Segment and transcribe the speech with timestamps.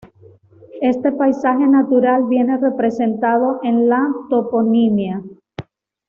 [0.81, 5.37] Este paisaje natural viene representado en la toponimia local.